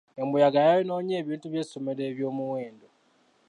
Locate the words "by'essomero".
1.53-2.01